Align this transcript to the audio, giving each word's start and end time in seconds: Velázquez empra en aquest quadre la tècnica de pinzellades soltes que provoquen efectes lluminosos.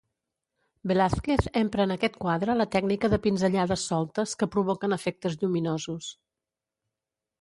Velázquez 0.91 1.41
empra 1.63 1.85
en 1.89 1.93
aquest 1.95 2.17
quadre 2.23 2.55
la 2.61 2.67
tècnica 2.77 3.11
de 3.15 3.19
pinzellades 3.27 3.83
soltes 3.91 4.33
que 4.41 4.49
provoquen 4.57 4.97
efectes 5.01 5.37
lluminosos. 5.45 6.09